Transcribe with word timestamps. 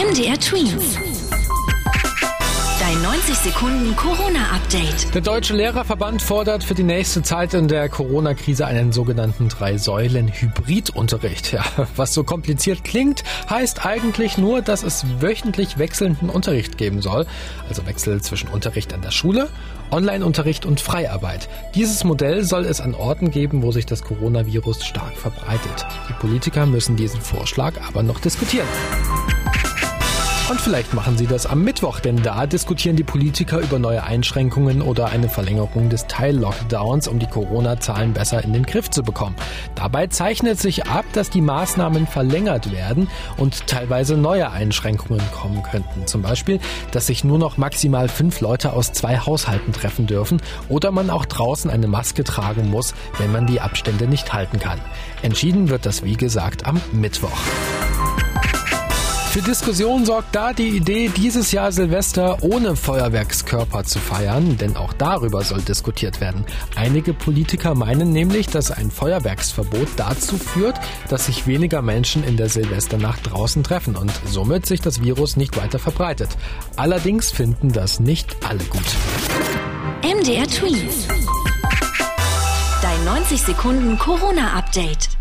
MDR 0.00 0.40
Twins. 0.40 0.96
Dein 2.80 3.02
90 3.02 3.36
Sekunden 3.36 3.94
Corona-Update. 3.96 5.14
Der 5.14 5.20
Deutsche 5.20 5.54
Lehrerverband 5.54 6.22
fordert 6.22 6.64
für 6.64 6.72
die 6.72 6.84
nächste 6.84 7.22
Zeit 7.22 7.52
in 7.52 7.68
der 7.68 7.90
Corona-Krise 7.90 8.66
einen 8.66 8.92
sogenannten 8.92 9.50
Drei-Säulen-Hybridunterricht. 9.50 11.52
Ja, 11.52 11.62
was 11.96 12.14
so 12.14 12.24
kompliziert 12.24 12.82
klingt, 12.82 13.24
heißt 13.50 13.84
eigentlich 13.84 14.38
nur, 14.38 14.62
dass 14.62 14.84
es 14.84 15.04
wöchentlich 15.20 15.76
wechselnden 15.76 16.30
Unterricht 16.30 16.78
geben 16.78 17.02
soll. 17.02 17.26
Also 17.68 17.84
Wechsel 17.84 18.22
zwischen 18.22 18.48
Unterricht 18.48 18.94
an 18.94 19.02
der 19.02 19.10
Schule, 19.10 19.50
Online-Unterricht 19.90 20.64
und 20.64 20.80
Freiarbeit. 20.80 21.50
Dieses 21.74 22.04
Modell 22.04 22.44
soll 22.44 22.64
es 22.64 22.80
an 22.80 22.94
Orten 22.94 23.30
geben, 23.30 23.62
wo 23.62 23.70
sich 23.70 23.84
das 23.84 24.02
Coronavirus 24.02 24.82
stark 24.82 25.18
verbreitet. 25.18 25.84
Die 26.08 26.14
Politiker 26.14 26.64
müssen 26.64 26.96
diesen 26.96 27.20
Vorschlag 27.20 27.74
aber 27.86 28.02
noch 28.02 28.18
diskutieren. 28.18 28.66
Und 30.50 30.60
vielleicht 30.60 30.94
machen 30.94 31.16
sie 31.16 31.28
das 31.28 31.46
am 31.46 31.62
Mittwoch, 31.62 32.00
denn 32.00 32.24
da 32.24 32.44
diskutieren 32.44 32.96
die 32.96 33.04
Politiker 33.04 33.60
über 33.60 33.78
neue 33.78 34.02
Einschränkungen 34.02 34.82
oder 34.82 35.06
eine 35.06 35.28
Verlängerung 35.28 35.90
des 35.90 36.08
Teil-Lockdowns, 36.08 37.06
um 37.06 37.20
die 37.20 37.28
Corona-Zahlen 37.28 38.14
besser 38.14 38.42
in 38.42 38.52
den 38.52 38.66
Griff 38.66 38.90
zu 38.90 39.04
bekommen. 39.04 39.36
Dabei 39.76 40.08
zeichnet 40.08 40.58
sich 40.58 40.86
ab, 40.86 41.04
dass 41.12 41.30
die 41.30 41.40
Maßnahmen 41.40 42.08
verlängert 42.08 42.72
werden 42.72 43.08
und 43.36 43.68
teilweise 43.68 44.16
neue 44.16 44.50
Einschränkungen 44.50 45.22
kommen 45.30 45.62
könnten. 45.62 46.08
Zum 46.08 46.22
Beispiel, 46.22 46.58
dass 46.90 47.06
sich 47.06 47.22
nur 47.22 47.38
noch 47.38 47.56
maximal 47.56 48.08
fünf 48.08 48.40
Leute 48.40 48.72
aus 48.72 48.92
zwei 48.92 49.18
Haushalten 49.18 49.72
treffen 49.72 50.08
dürfen 50.08 50.42
oder 50.68 50.90
man 50.90 51.10
auch 51.10 51.26
draußen 51.26 51.70
eine 51.70 51.86
Maske 51.86 52.24
tragen 52.24 52.70
muss, 52.70 52.92
wenn 53.18 53.30
man 53.30 53.46
die 53.46 53.60
Abstände 53.60 54.08
nicht 54.08 54.32
halten 54.32 54.58
kann. 54.58 54.80
Entschieden 55.22 55.68
wird 55.68 55.86
das, 55.86 56.02
wie 56.02 56.16
gesagt, 56.16 56.66
am 56.66 56.80
Mittwoch. 56.90 57.38
Für 59.30 59.42
Diskussion 59.42 60.04
sorgt 60.04 60.34
da 60.34 60.52
die 60.52 60.70
Idee, 60.70 61.08
dieses 61.08 61.52
Jahr 61.52 61.70
Silvester 61.70 62.42
ohne 62.42 62.74
Feuerwerkskörper 62.74 63.84
zu 63.84 64.00
feiern, 64.00 64.56
denn 64.56 64.76
auch 64.76 64.92
darüber 64.92 65.44
soll 65.44 65.62
diskutiert 65.62 66.20
werden. 66.20 66.44
Einige 66.74 67.14
Politiker 67.14 67.76
meinen 67.76 68.10
nämlich, 68.10 68.48
dass 68.48 68.72
ein 68.72 68.90
Feuerwerksverbot 68.90 69.86
dazu 69.96 70.36
führt, 70.36 70.80
dass 71.08 71.26
sich 71.26 71.46
weniger 71.46 71.80
Menschen 71.80 72.24
in 72.24 72.36
der 72.36 72.48
Silvesternacht 72.48 73.30
draußen 73.30 73.62
treffen 73.62 73.94
und 73.94 74.10
somit 74.26 74.66
sich 74.66 74.80
das 74.80 75.00
Virus 75.00 75.36
nicht 75.36 75.56
weiter 75.56 75.78
verbreitet. 75.78 76.30
Allerdings 76.74 77.30
finden 77.30 77.70
das 77.72 78.00
nicht 78.00 78.36
alle 78.44 78.64
gut. 78.64 78.82
MDR 80.02 80.48
Twins. 80.48 81.06
Dein 82.82 83.04
90 83.04 83.42
Sekunden 83.42 83.96
Corona-Update. 83.96 85.19